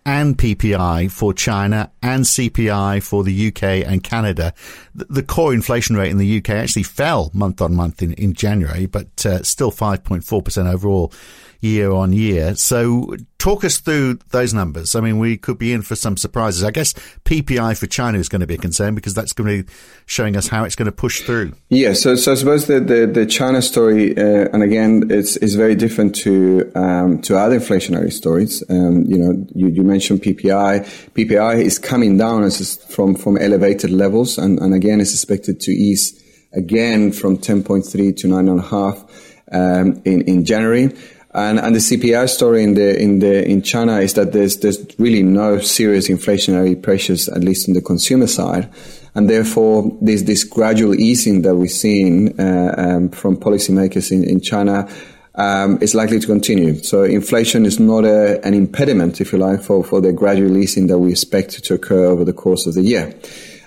and 0.07 0.37
PPI 0.37 1.11
for 1.11 1.33
China 1.33 1.91
and 2.01 2.23
CPI 2.23 3.03
for 3.03 3.25
the 3.25 3.47
UK 3.47 3.85
and 3.85 4.01
Canada. 4.01 4.53
The, 4.95 5.21
core 5.21 5.53
inflation 5.53 5.97
rate 5.97 6.11
in 6.11 6.17
the 6.17 6.37
UK 6.37 6.51
actually 6.51 6.83
fell 6.83 7.29
month 7.33 7.61
on 7.61 7.75
month 7.75 8.01
in, 8.01 8.13
in 8.13 8.33
January, 8.33 8.85
but 8.85 9.25
uh, 9.25 9.43
still 9.43 9.69
5.4% 9.69 10.73
overall 10.73 11.11
year 11.59 11.91
on 11.91 12.13
year. 12.13 12.55
So 12.55 13.15
talk 13.37 13.63
us 13.63 13.79
through 13.79 14.19
those 14.31 14.53
numbers. 14.53 14.95
I 14.95 15.01
mean, 15.01 15.19
we 15.19 15.37
could 15.37 15.57
be 15.57 15.73
in 15.73 15.81
for 15.81 15.95
some 15.95 16.17
surprises. 16.17 16.63
I 16.63 16.71
guess 16.71 16.93
PPI 17.25 17.77
for 17.77 17.87
China 17.87 18.17
is 18.17 18.29
going 18.29 18.41
to 18.41 18.47
be 18.47 18.55
a 18.55 18.57
concern 18.57 18.95
because 18.95 19.13
that's 19.13 19.33
going 19.33 19.47
to 19.49 19.63
be 19.63 19.73
showing 20.05 20.35
us 20.35 20.47
how 20.47 20.63
it's 20.63 20.75
going 20.75 20.87
to 20.87 20.91
push 20.91 21.21
through. 21.21 21.53
Yeah. 21.69 21.93
So, 21.93 22.15
so 22.15 22.31
I 22.31 22.35
suppose 22.35 22.67
the, 22.67 22.79
the, 22.79 23.07
the 23.07 23.25
China 23.25 23.61
story, 23.61 24.17
uh, 24.17 24.49
and 24.53 24.63
again, 24.63 25.07
it's, 25.09 25.37
is 25.37 25.55
very 25.55 25.75
different 25.75 26.15
to, 26.17 26.71
um, 26.75 27.21
to 27.21 27.37
other 27.37 27.59
inflationary 27.59 28.11
stories. 28.11 28.63
Um, 28.69 29.05
you 29.05 29.17
know, 29.17 29.45
you, 29.53 29.67
you 29.67 29.83
mentioned 29.83 30.21
PPI. 30.21 31.11
PPI 31.13 31.61
is 31.61 31.79
coming 31.79 32.17
down 32.17 32.43
as 32.43 32.77
from, 32.85 33.15
from 33.15 33.37
elevated 33.37 33.91
levels. 33.91 34.37
And, 34.37 34.59
and 34.59 34.73
again, 34.73 34.99
is 34.99 35.13
expected 35.13 35.59
to 35.61 35.71
ease 35.71 36.23
again 36.53 37.11
from 37.11 37.37
10.3 37.37 38.17
to 38.17 38.27
9.5 38.27 39.09
um, 39.51 40.01
in, 40.05 40.21
in 40.23 40.45
January. 40.45 40.93
And, 41.37 41.59
and 41.59 41.75
the 41.75 41.79
CPI 41.79 42.29
story 42.29 42.63
in 42.63 42.73
the 42.73 42.99
in 42.99 43.19
the 43.19 43.47
in 43.47 43.61
China 43.61 43.99
is 43.99 44.15
that 44.15 44.33
there's 44.33 44.57
there's 44.57 44.83
really 44.97 45.21
no 45.21 45.59
serious 45.59 46.09
inflationary 46.09 46.81
pressures, 46.81 47.29
at 47.29 47.43
least 47.43 47.67
in 47.67 47.75
the 47.75 47.81
consumer 47.81 48.25
side, 48.25 48.67
and 49.13 49.29
therefore 49.29 49.95
this 50.01 50.23
this 50.23 50.43
gradual 50.43 50.95
easing 50.95 51.43
that 51.43 51.55
we're 51.55 51.67
seeing 51.67 52.39
uh, 52.39 52.73
um, 52.75 53.09
from 53.09 53.37
policymakers 53.37 54.11
in, 54.11 54.23
in 54.23 54.41
China 54.41 54.89
um, 55.35 55.77
is 55.79 55.93
likely 55.93 56.19
to 56.19 56.25
continue. 56.25 56.81
So 56.81 57.03
inflation 57.03 57.67
is 57.67 57.79
not 57.79 58.03
a, 58.03 58.43
an 58.43 58.55
impediment, 58.55 59.21
if 59.21 59.31
you 59.31 59.37
like, 59.37 59.61
for 59.61 59.83
for 59.83 60.01
the 60.01 60.13
gradual 60.13 60.57
easing 60.57 60.87
that 60.87 60.97
we 60.97 61.11
expect 61.11 61.63
to 61.63 61.75
occur 61.75 62.05
over 62.05 62.25
the 62.25 62.33
course 62.33 62.65
of 62.65 62.73
the 62.73 62.81
year. 62.81 63.13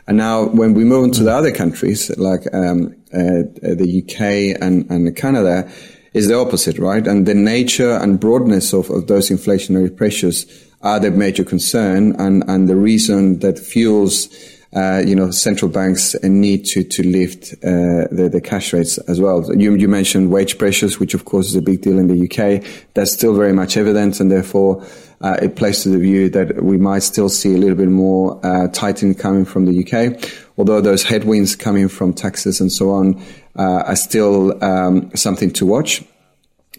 And 0.08 0.16
now, 0.16 0.46
when 0.46 0.74
we 0.74 0.82
move 0.82 1.04
into 1.04 1.22
the 1.22 1.32
other 1.32 1.52
countries 1.52 2.10
like 2.18 2.52
um, 2.52 2.96
uh, 3.14 3.46
the 3.62 4.02
UK 4.02 4.60
and, 4.60 4.90
and 4.90 5.14
Canada 5.14 5.70
is 6.12 6.28
the 6.28 6.38
opposite, 6.38 6.78
right? 6.78 7.06
And 7.06 7.26
the 7.26 7.34
nature 7.34 7.92
and 7.92 8.18
broadness 8.18 8.72
of, 8.72 8.90
of 8.90 9.06
those 9.06 9.30
inflationary 9.30 9.94
pressures 9.94 10.46
are 10.82 10.98
the 10.98 11.10
major 11.10 11.44
concern 11.44 12.16
and, 12.18 12.42
and 12.48 12.68
the 12.68 12.76
reason 12.76 13.40
that 13.40 13.58
fuels 13.58 14.28
uh, 14.74 15.02
you 15.04 15.16
know, 15.16 15.32
central 15.32 15.68
banks 15.68 16.14
need 16.22 16.64
to 16.64 16.84
to 16.84 17.02
lift 17.02 17.54
uh, 17.64 18.06
the 18.12 18.28
the 18.32 18.40
cash 18.40 18.72
rates 18.72 18.98
as 18.98 19.20
well. 19.20 19.44
You 19.56 19.74
you 19.74 19.88
mentioned 19.88 20.30
wage 20.30 20.58
pressures, 20.58 21.00
which 21.00 21.12
of 21.12 21.24
course 21.24 21.48
is 21.48 21.56
a 21.56 21.62
big 21.62 21.80
deal 21.80 21.98
in 21.98 22.06
the 22.06 22.24
UK. 22.24 22.64
That's 22.94 23.12
still 23.12 23.34
very 23.34 23.52
much 23.52 23.76
evident, 23.76 24.20
and 24.20 24.30
therefore 24.30 24.84
uh, 25.22 25.38
it 25.42 25.56
plays 25.56 25.82
to 25.82 25.88
the 25.88 25.98
view 25.98 26.30
that 26.30 26.62
we 26.62 26.76
might 26.78 27.00
still 27.00 27.28
see 27.28 27.52
a 27.52 27.58
little 27.58 27.76
bit 27.76 27.88
more 27.88 28.38
uh, 28.46 28.68
tightening 28.68 29.16
coming 29.16 29.44
from 29.44 29.66
the 29.66 29.84
UK. 29.84 30.30
Although 30.56 30.80
those 30.80 31.02
headwinds 31.02 31.56
coming 31.56 31.88
from 31.88 32.14
taxes 32.14 32.60
and 32.60 32.70
so 32.70 32.90
on 32.90 33.20
are 33.56 33.96
still 33.96 34.62
um, 34.62 35.10
something 35.14 35.50
to 35.52 35.66
watch. 35.66 36.02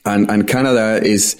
And, 0.06 0.30
and 0.32 0.48
Canada 0.48 1.04
is, 1.04 1.36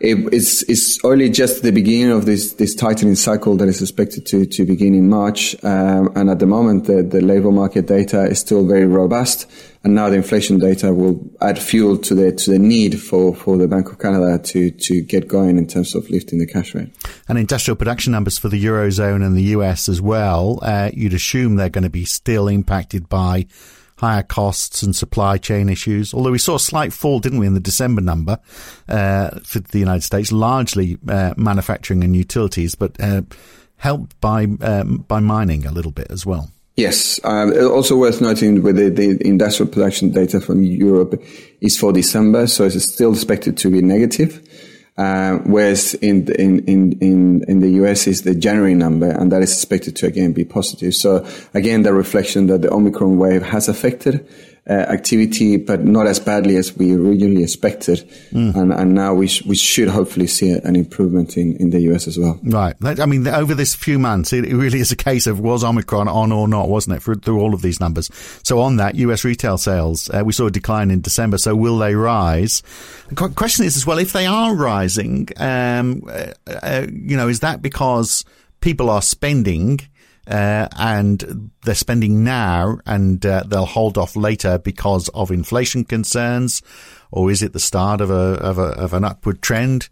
it, 0.00 0.32
it's, 0.32 0.62
it's 0.64 1.04
only 1.04 1.28
just 1.28 1.62
the 1.62 1.72
beginning 1.72 2.12
of 2.12 2.26
this, 2.26 2.52
this 2.54 2.74
tightening 2.74 3.16
cycle 3.16 3.56
that 3.56 3.68
is 3.68 3.82
expected 3.82 4.24
to, 4.26 4.46
to 4.46 4.64
begin 4.64 4.94
in 4.94 5.08
March. 5.08 5.56
Um, 5.64 6.12
and 6.14 6.30
at 6.30 6.38
the 6.38 6.46
moment, 6.46 6.84
the, 6.84 7.02
the 7.02 7.20
labor 7.20 7.50
market 7.50 7.86
data 7.86 8.22
is 8.24 8.38
still 8.38 8.64
very 8.64 8.84
robust. 8.84 9.50
And 9.82 9.94
now 9.94 10.08
the 10.08 10.16
inflation 10.16 10.58
data 10.58 10.92
will 10.92 11.20
add 11.40 11.58
fuel 11.58 11.98
to 11.98 12.14
the, 12.14 12.32
to 12.32 12.50
the 12.52 12.58
need 12.58 13.00
for, 13.00 13.34
for 13.34 13.56
the 13.56 13.66
Bank 13.66 13.90
of 13.90 13.98
Canada 13.98 14.38
to, 14.38 14.70
to 14.70 15.00
get 15.00 15.26
going 15.26 15.58
in 15.58 15.66
terms 15.66 15.94
of 15.96 16.08
lifting 16.10 16.38
the 16.38 16.46
cash 16.46 16.74
rate. 16.74 16.90
And 17.28 17.36
industrial 17.36 17.76
production 17.76 18.12
numbers 18.12 18.38
for 18.38 18.48
the 18.48 18.64
Eurozone 18.64 19.26
and 19.26 19.36
the 19.36 19.42
US 19.54 19.88
as 19.88 20.00
well, 20.00 20.60
uh, 20.62 20.90
you'd 20.94 21.14
assume 21.14 21.56
they're 21.56 21.68
going 21.68 21.84
to 21.84 21.90
be 21.90 22.04
still 22.04 22.46
impacted 22.46 23.08
by 23.08 23.46
higher 23.98 24.22
costs 24.22 24.82
and 24.82 24.94
supply 24.94 25.38
chain 25.38 25.68
issues. 25.68 26.14
Although 26.14 26.30
we 26.30 26.38
saw 26.38 26.54
a 26.54 26.60
slight 26.60 26.92
fall, 26.92 27.18
didn't 27.18 27.40
we, 27.40 27.46
in 27.46 27.54
the 27.54 27.60
December 27.60 28.00
number 28.00 28.38
uh, 28.88 29.30
for 29.44 29.60
the 29.60 29.78
United 29.78 30.02
States, 30.02 30.32
largely 30.32 30.98
uh, 31.08 31.34
manufacturing 31.36 32.04
and 32.04 32.16
utilities, 32.16 32.74
but 32.74 32.98
uh, 33.00 33.22
helped 33.76 34.18
by 34.20 34.46
um, 34.60 35.04
by 35.08 35.20
mining 35.20 35.66
a 35.66 35.72
little 35.72 35.92
bit 35.92 36.06
as 36.10 36.24
well. 36.24 36.50
Yes. 36.76 37.18
Um, 37.24 37.52
also 37.72 37.96
worth 37.96 38.20
noting 38.20 38.62
with 38.62 38.76
the, 38.76 38.88
the, 38.88 39.26
industrial 39.26 39.68
production 39.68 40.10
data 40.12 40.40
from 40.40 40.62
Europe 40.62 41.20
is 41.60 41.76
for 41.76 41.92
December, 41.92 42.46
so 42.46 42.66
it's 42.66 42.94
still 42.94 43.14
expected 43.14 43.56
to 43.58 43.70
be 43.70 43.82
negative. 43.82 44.40
Uh, 44.98 45.38
whereas 45.44 45.94
in, 45.94 46.26
in, 46.32 46.58
in, 46.66 46.92
in, 46.98 47.44
in 47.46 47.60
the 47.60 47.70
US 47.84 48.08
is 48.08 48.22
the 48.22 48.34
January 48.34 48.74
number, 48.74 49.08
and 49.08 49.30
that 49.30 49.42
is 49.42 49.52
expected 49.52 49.94
to 49.94 50.06
again 50.06 50.32
be 50.32 50.44
positive. 50.44 50.92
So 50.92 51.24
again, 51.54 51.84
the 51.84 51.94
reflection 51.94 52.48
that 52.48 52.62
the 52.62 52.72
Omicron 52.72 53.16
wave 53.16 53.42
has 53.42 53.68
affected 53.68 54.28
activity, 54.72 55.56
but 55.56 55.84
not 55.84 56.06
as 56.06 56.20
badly 56.20 56.56
as 56.56 56.76
we 56.76 56.94
originally 56.94 57.42
expected. 57.42 58.08
Mm. 58.32 58.54
And, 58.54 58.72
and 58.72 58.94
now 58.94 59.14
we, 59.14 59.28
sh- 59.28 59.44
we 59.44 59.56
should 59.56 59.88
hopefully 59.88 60.26
see 60.26 60.50
an 60.50 60.76
improvement 60.76 61.36
in, 61.36 61.56
in 61.56 61.70
the 61.70 61.80
US 61.92 62.06
as 62.06 62.18
well. 62.18 62.38
Right. 62.42 62.74
I 62.82 63.06
mean, 63.06 63.26
over 63.26 63.54
this 63.54 63.74
few 63.74 63.98
months, 63.98 64.32
it, 64.32 64.52
really 64.52 64.80
is 64.80 64.92
a 64.92 64.96
case 64.96 65.26
of 65.26 65.40
was 65.40 65.64
Omicron 65.64 66.08
on 66.08 66.32
or 66.32 66.48
not, 66.48 66.68
wasn't 66.68 66.96
it, 66.96 67.02
for, 67.02 67.14
through 67.14 67.40
all 67.40 67.54
of 67.54 67.62
these 67.62 67.80
numbers? 67.80 68.10
So 68.42 68.60
on 68.60 68.76
that, 68.76 68.94
US 68.96 69.24
retail 69.24 69.58
sales, 69.58 70.10
uh, 70.10 70.22
we 70.24 70.32
saw 70.32 70.46
a 70.46 70.50
decline 70.50 70.90
in 70.90 71.00
December. 71.00 71.38
So 71.38 71.54
will 71.54 71.78
they 71.78 71.94
rise? 71.94 72.62
The 73.08 73.28
question 73.30 73.64
is 73.64 73.76
as 73.76 73.86
well, 73.86 73.98
if 73.98 74.12
they 74.12 74.26
are 74.26 74.54
rising, 74.54 75.28
um, 75.36 76.02
uh, 76.08 76.32
uh, 76.46 76.86
you 76.92 77.16
know, 77.16 77.28
is 77.28 77.40
that 77.40 77.62
because 77.62 78.24
people 78.60 78.90
are 78.90 79.02
spending 79.02 79.80
uh, 80.28 80.68
and 80.76 81.50
they're 81.64 81.74
spending 81.74 82.22
now 82.22 82.78
and 82.86 83.24
uh, 83.24 83.42
they'll 83.46 83.64
hold 83.64 83.96
off 83.96 84.14
later 84.14 84.58
because 84.58 85.08
of 85.10 85.30
inflation 85.30 85.84
concerns, 85.84 86.62
or 87.10 87.30
is 87.30 87.42
it 87.42 87.52
the 87.52 87.60
start 87.60 88.00
of 88.00 88.10
a 88.10 88.34
of, 88.40 88.58
a, 88.58 88.68
of 88.72 88.92
an 88.92 89.04
upward 89.04 89.42
trend? 89.42 89.88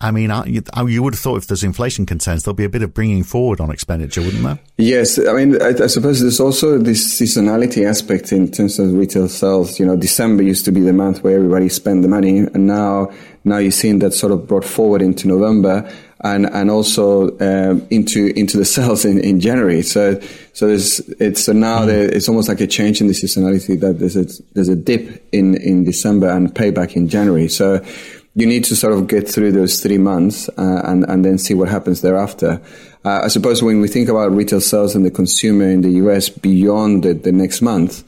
I 0.00 0.12
mean, 0.12 0.30
you, 0.46 1.02
would 1.02 1.14
have 1.14 1.18
thought 1.18 1.38
if 1.38 1.48
there's 1.48 1.64
inflation 1.64 2.06
concerns, 2.06 2.44
there'll 2.44 2.54
be 2.54 2.64
a 2.64 2.68
bit 2.68 2.82
of 2.82 2.94
bringing 2.94 3.24
forward 3.24 3.60
on 3.60 3.72
expenditure, 3.72 4.20
wouldn't 4.20 4.44
there? 4.44 4.58
Yes, 4.76 5.18
I 5.18 5.32
mean, 5.32 5.60
I, 5.60 5.70
I, 5.70 5.86
suppose 5.88 6.20
there's 6.20 6.38
also 6.38 6.78
this 6.78 7.20
seasonality 7.20 7.84
aspect 7.84 8.30
in 8.30 8.48
terms 8.48 8.78
of 8.78 8.92
retail 8.92 9.28
sales. 9.28 9.80
You 9.80 9.86
know, 9.86 9.96
December 9.96 10.44
used 10.44 10.64
to 10.66 10.72
be 10.72 10.80
the 10.82 10.92
month 10.92 11.24
where 11.24 11.34
everybody 11.34 11.68
spent 11.68 12.02
the 12.02 12.08
money, 12.08 12.38
and 12.38 12.68
now 12.68 13.10
now 13.42 13.58
you're 13.58 13.72
seeing 13.72 13.98
that 13.98 14.12
sort 14.12 14.32
of 14.32 14.46
brought 14.46 14.64
forward 14.64 15.02
into 15.02 15.26
November 15.26 15.90
and 16.22 16.46
and 16.46 16.70
also 16.70 17.38
um, 17.38 17.86
into 17.90 18.26
into 18.36 18.56
the 18.56 18.64
sales 18.76 19.04
in, 19.04 19.18
in 19.20 19.40
January. 19.40 19.82
So 19.82 20.20
so 20.52 20.66
there's 20.66 21.00
it's 21.20 21.44
so 21.44 21.52
now 21.52 21.80
mm. 21.80 21.88
it's 21.88 22.28
almost 22.28 22.48
like 22.48 22.60
a 22.60 22.66
change 22.66 23.00
in 23.00 23.06
the 23.06 23.12
seasonality 23.12 23.78
that 23.80 23.98
there's 23.98 24.16
a 24.16 24.26
there's 24.54 24.68
a 24.68 24.76
dip 24.76 25.28
in 25.32 25.56
in 25.56 25.84
December 25.84 26.28
and 26.28 26.54
payback 26.54 26.96
in 26.96 27.08
January. 27.08 27.48
So 27.48 27.84
you 28.34 28.46
need 28.46 28.64
to 28.64 28.76
sort 28.76 28.92
of 28.92 29.08
get 29.08 29.28
through 29.28 29.52
those 29.52 29.80
three 29.80 29.98
months 29.98 30.48
uh, 30.50 30.82
and 30.84 31.04
and 31.08 31.24
then 31.24 31.38
see 31.38 31.54
what 31.54 31.68
happens 31.68 32.02
thereafter. 32.02 32.60
Uh, 33.04 33.20
I 33.24 33.28
suppose 33.28 33.62
when 33.62 33.80
we 33.80 33.88
think 33.88 34.08
about 34.08 34.32
retail 34.32 34.60
sales 34.60 34.94
and 34.94 35.06
the 35.06 35.10
consumer 35.10 35.68
in 35.68 35.82
the 35.82 35.90
US 36.02 36.28
beyond 36.28 37.04
the, 37.04 37.14
the 37.14 37.32
next 37.32 37.62
month, 37.62 38.04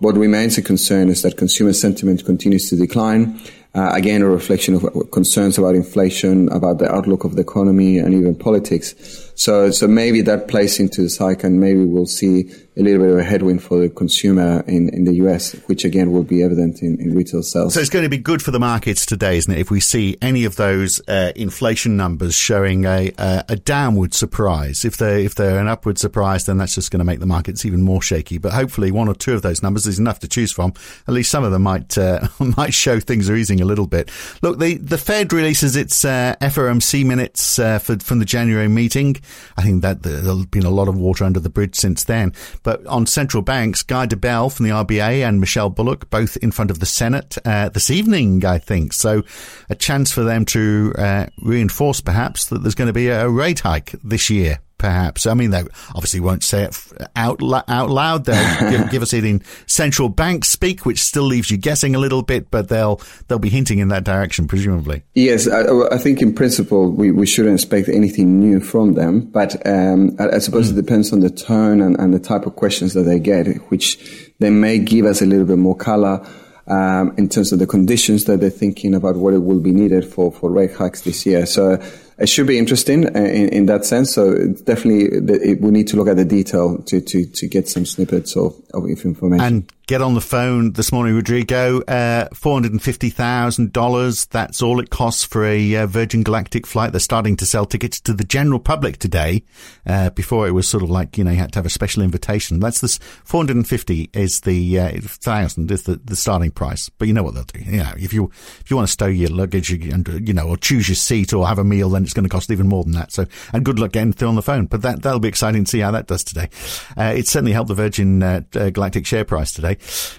what 0.00 0.16
remains 0.16 0.58
a 0.58 0.62
concern 0.62 1.08
is 1.08 1.22
that 1.22 1.36
consumer 1.36 1.72
sentiment 1.72 2.24
continues 2.24 2.68
to 2.70 2.76
decline. 2.76 3.40
Uh, 3.74 3.90
again, 3.92 4.22
a 4.22 4.28
reflection 4.28 4.74
of 4.74 5.10
concerns 5.10 5.58
about 5.58 5.74
inflation, 5.74 6.48
about 6.50 6.78
the 6.78 6.92
outlook 6.92 7.24
of 7.24 7.34
the 7.34 7.42
economy, 7.42 7.98
and 7.98 8.14
even 8.14 8.34
politics. 8.34 8.94
So, 9.34 9.72
so 9.72 9.88
maybe 9.88 10.20
that 10.22 10.46
plays 10.46 10.78
into 10.78 11.02
the 11.02 11.10
cycle, 11.10 11.46
and 11.46 11.58
maybe 11.58 11.84
we'll 11.84 12.06
see 12.06 12.52
a 12.76 12.82
little 12.82 13.00
bit 13.00 13.10
of 13.12 13.18
a 13.18 13.24
headwind 13.24 13.62
for 13.62 13.78
the 13.78 13.88
consumer 13.88 14.64
in, 14.66 14.88
in 14.88 15.04
the 15.04 15.14
US, 15.14 15.52
which 15.66 15.84
again 15.84 16.10
will 16.10 16.24
be 16.24 16.42
evident 16.42 16.82
in, 16.82 17.00
in 17.00 17.14
retail 17.14 17.42
sales. 17.42 17.74
So 17.74 17.80
it's 17.80 17.90
going 17.90 18.02
to 18.02 18.08
be 18.08 18.18
good 18.18 18.42
for 18.42 18.50
the 18.50 18.58
markets 18.58 19.06
today, 19.06 19.36
isn't 19.36 19.52
it? 19.52 19.58
If 19.58 19.70
we 19.70 19.80
see 19.80 20.16
any 20.20 20.44
of 20.44 20.56
those 20.56 21.00
uh, 21.06 21.32
inflation 21.36 21.96
numbers 21.96 22.34
showing 22.34 22.84
a, 22.84 23.12
a, 23.16 23.44
a 23.50 23.56
downward 23.56 24.12
surprise, 24.12 24.84
if 24.84 24.96
they're 24.96 25.18
if 25.18 25.36
they're 25.36 25.60
an 25.60 25.68
upward 25.68 25.98
surprise, 25.98 26.46
then 26.46 26.58
that's 26.58 26.74
just 26.74 26.90
going 26.90 26.98
to 26.98 27.04
make 27.04 27.20
the 27.20 27.26
markets 27.26 27.64
even 27.64 27.82
more 27.82 28.02
shaky. 28.02 28.38
But 28.38 28.52
hopefully, 28.52 28.90
one 28.90 29.08
or 29.08 29.14
two 29.14 29.34
of 29.34 29.42
those 29.42 29.62
numbers 29.62 29.86
is 29.86 30.00
enough 30.00 30.18
to 30.20 30.28
choose 30.28 30.50
from. 30.50 30.72
At 31.06 31.14
least 31.14 31.30
some 31.30 31.44
of 31.44 31.52
them 31.52 31.62
might 31.62 31.96
uh, 31.96 32.26
might 32.56 32.74
show 32.74 32.98
things 32.98 33.30
are 33.30 33.36
easing 33.36 33.60
a 33.60 33.64
little 33.64 33.86
bit. 33.86 34.10
Look, 34.42 34.58
the 34.58 34.78
the 34.78 34.98
Fed 34.98 35.32
releases 35.32 35.76
its 35.76 36.04
uh, 36.04 36.34
FOMC 36.40 37.06
minutes 37.06 37.58
uh, 37.58 37.78
for, 37.78 37.98
from 38.00 38.18
the 38.18 38.24
January 38.24 38.68
meeting. 38.68 39.16
I 39.56 39.62
think 39.62 39.82
that 39.82 40.02
there's 40.02 40.46
been 40.46 40.64
a 40.64 40.70
lot 40.70 40.88
of 40.88 40.96
water 40.96 41.24
under 41.24 41.38
the 41.38 41.50
bridge 41.50 41.76
since 41.76 42.02
then. 42.02 42.32
But 42.64 42.84
on 42.86 43.06
central 43.06 43.42
banks, 43.42 43.84
Guy 43.84 44.06
Debelle 44.06 44.52
from 44.52 44.64
the 44.64 44.72
RBA 44.72 45.26
and 45.26 45.38
Michelle 45.38 45.70
Bullock 45.70 46.10
both 46.10 46.36
in 46.38 46.50
front 46.50 46.72
of 46.72 46.80
the 46.80 46.86
Senate 46.86 47.38
uh, 47.44 47.68
this 47.68 47.90
evening, 47.90 48.44
I 48.44 48.58
think. 48.58 48.92
So 48.92 49.22
a 49.70 49.76
chance 49.76 50.10
for 50.10 50.24
them 50.24 50.44
to 50.46 50.92
uh, 50.98 51.26
reinforce 51.40 52.00
perhaps 52.00 52.46
that 52.46 52.62
there's 52.62 52.74
going 52.74 52.88
to 52.88 52.92
be 52.92 53.08
a 53.08 53.28
rate 53.28 53.60
hike 53.60 53.92
this 54.02 54.30
year 54.30 54.58
perhaps. 54.84 55.26
I 55.26 55.32
mean, 55.32 55.50
they 55.50 55.62
obviously 55.94 56.20
won't 56.20 56.44
say 56.44 56.64
it 56.64 56.76
out, 57.16 57.40
out 57.68 57.88
loud. 57.88 58.26
They'll 58.26 58.70
give, 58.70 58.90
give, 58.90 59.02
us 59.02 59.14
it 59.14 59.24
in 59.24 59.42
central 59.66 60.10
bank 60.10 60.44
speak, 60.44 60.84
which 60.84 61.02
still 61.02 61.22
leaves 61.22 61.50
you 61.50 61.56
guessing 61.56 61.94
a 61.94 61.98
little 61.98 62.22
bit, 62.22 62.50
but 62.50 62.68
they'll 62.68 63.00
they'll 63.26 63.38
be 63.38 63.48
hinting 63.48 63.78
in 63.78 63.88
that 63.88 64.04
direction, 64.04 64.46
presumably. 64.46 65.02
Yes, 65.14 65.48
I, 65.48 65.62
I 65.90 65.96
think 65.96 66.20
in 66.20 66.34
principle 66.34 66.90
we, 66.90 67.10
we 67.10 67.24
shouldn't 67.24 67.54
expect 67.54 67.88
anything 67.88 68.38
new 68.38 68.60
from 68.60 68.92
them, 68.92 69.20
but 69.20 69.66
um, 69.66 70.14
I, 70.18 70.36
I, 70.36 70.38
suppose 70.38 70.68
mm. 70.70 70.76
it 70.76 70.82
depends 70.82 71.14
on 71.14 71.20
the 71.20 71.30
tone 71.30 71.80
and, 71.80 71.98
and 71.98 72.12
the 72.12 72.20
type 72.20 72.44
of 72.44 72.56
questions 72.56 72.92
that 72.92 73.04
they 73.04 73.18
get, 73.18 73.46
which 73.70 74.30
they 74.38 74.50
may 74.50 74.78
give 74.78 75.06
us 75.06 75.22
a 75.22 75.26
little 75.26 75.46
bit 75.46 75.58
more 75.58 75.76
color. 75.76 76.26
Um, 76.66 77.14
in 77.18 77.28
terms 77.28 77.52
of 77.52 77.58
the 77.58 77.66
conditions 77.66 78.24
that 78.24 78.40
they're 78.40 78.48
thinking 78.48 78.94
about 78.94 79.16
what 79.16 79.34
it 79.34 79.40
will 79.40 79.60
be 79.60 79.70
needed 79.70 80.02
for, 80.02 80.32
for 80.32 80.50
rate 80.50 80.72
hikes 80.72 81.02
this 81.02 81.26
year. 81.26 81.44
So 81.44 81.76
it 82.18 82.28
should 82.28 82.46
be 82.46 82.58
interesting 82.58 83.06
uh, 83.06 83.20
in, 83.20 83.48
in 83.48 83.66
that 83.66 83.84
sense. 83.84 84.14
So 84.14 84.48
definitely, 84.48 85.06
it, 85.50 85.60
we 85.60 85.70
need 85.70 85.88
to 85.88 85.96
look 85.96 86.08
at 86.08 86.16
the 86.16 86.24
detail 86.24 86.78
to, 86.78 87.00
to, 87.00 87.26
to 87.26 87.48
get 87.48 87.68
some 87.68 87.84
snippets 87.86 88.36
of, 88.36 88.54
of 88.72 88.86
information. 88.86 89.44
And 89.44 89.72
get 89.86 90.00
on 90.00 90.14
the 90.14 90.20
phone 90.20 90.72
this 90.72 90.92
morning, 90.92 91.14
Rodrigo. 91.14 91.80
Uh, 91.82 92.28
$450,000. 92.30 94.28
That's 94.28 94.62
all 94.62 94.80
it 94.80 94.88
costs 94.90 95.24
for 95.24 95.44
a 95.44 95.76
uh, 95.76 95.86
Virgin 95.86 96.22
Galactic 96.22 96.66
flight. 96.66 96.92
They're 96.92 97.00
starting 97.00 97.36
to 97.36 97.44
sell 97.46 97.66
tickets 97.66 98.00
to 98.00 98.14
the 98.14 98.24
general 98.24 98.58
public 98.60 98.96
today. 98.96 99.42
Uh, 99.86 100.08
before 100.10 100.48
it 100.48 100.52
was 100.52 100.66
sort 100.66 100.82
of 100.82 100.90
like, 100.90 101.18
you 101.18 101.24
know, 101.24 101.30
you 101.30 101.36
had 101.36 101.52
to 101.52 101.58
have 101.58 101.66
a 101.66 101.70
special 101.70 102.02
invitation. 102.02 102.60
That's 102.60 102.80
this 102.80 102.98
450 103.24 104.10
is 104.14 104.40
the, 104.40 104.80
uh, 104.80 104.92
thousand 105.02 105.70
is 105.70 105.82
the, 105.82 105.96
the 105.96 106.16
starting 106.16 106.50
price. 106.50 106.88
But 106.88 107.08
you 107.08 107.14
know 107.14 107.22
what 107.22 107.34
they'll 107.34 107.44
do. 107.44 107.60
You 107.60 107.82
know, 107.82 107.92
if 107.98 108.14
you, 108.14 108.30
if 108.60 108.70
you 108.70 108.76
want 108.76 108.88
to 108.88 108.92
stow 108.92 109.06
your 109.06 109.30
luggage 109.30 109.70
and, 109.70 110.08
you 110.26 110.32
know, 110.32 110.48
or 110.48 110.56
choose 110.56 110.88
your 110.88 110.96
seat 110.96 111.34
or 111.34 111.46
have 111.46 111.58
a 111.58 111.64
meal, 111.64 111.90
then 111.90 112.04
it's 112.04 112.14
going 112.14 112.24
to 112.24 112.30
cost 112.30 112.50
even 112.50 112.68
more 112.68 112.84
than 112.84 112.92
that. 112.92 113.12
So, 113.12 113.26
and 113.52 113.64
good 113.64 113.78
luck 113.78 113.92
getting 113.92 114.14
through 114.14 114.28
on 114.28 114.34
the 114.34 114.42
phone. 114.42 114.64
But 114.64 114.80
that, 114.82 115.02
that'll 115.02 115.20
be 115.20 115.28
exciting 115.28 115.64
to 115.64 115.70
see 115.70 115.80
how 115.80 115.90
that 115.90 116.06
does 116.06 116.24
today. 116.24 116.48
Uh, 116.96 117.12
it 117.14 117.28
certainly 117.28 117.52
helped 117.52 117.68
the 117.68 117.74
Virgin 117.74 118.22
uh, 118.22 118.40
uh, 118.54 118.70
Galactic 118.70 119.04
share 119.04 119.26
price 119.26 119.52
today. 119.52 119.73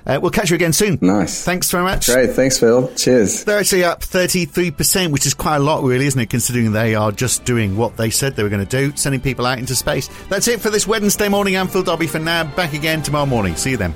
Uh, 0.06 0.20
we'll 0.22 0.32
catch 0.32 0.50
you 0.50 0.56
again 0.56 0.74
soon. 0.74 0.98
Nice. 1.02 1.44
Thanks 1.44 1.70
very 1.72 1.84
much. 1.84 2.08
Great. 2.08 2.32
Thanks, 2.32 2.60
Phil. 2.60 2.94
Cheers. 2.96 3.44
They're 3.44 3.60
actually 3.60 3.84
up 3.84 4.02
33%, 4.02 5.12
which 5.12 5.26
is 5.26 5.34
quite 5.34 5.58
a 5.58 5.60
lot, 5.60 5.84
really, 5.84 6.06
isn't 6.06 6.20
it? 6.20 6.30
Considering 6.30 6.72
they 6.72 6.96
are 6.96 7.12
just 7.12 7.46
doing 7.46 7.78
what 7.78 7.98
they 7.98 8.10
said 8.10 8.36
they 8.36 8.44
were 8.44 8.50
going 8.50 8.66
to 8.66 8.70
do, 8.90 8.96
sending 8.96 9.22
people 9.22 9.46
out 9.46 9.60
into 9.60 9.76
space. 9.76 10.10
That's 10.30 10.48
it 10.48 10.62
for 10.62 10.70
this 10.70 10.88
Wednesday 10.88 11.30
morning. 11.30 11.58
I'm 11.58 11.68
Phil 11.68 11.84
Dobbie 11.84 12.08
for 12.08 12.20
now. 12.20 12.44
Back 12.56 12.74
again 12.74 13.02
tomorrow 13.02 13.26
morning. 13.26 13.56
See 13.56 13.72
you 13.72 13.78
then. 13.78 13.94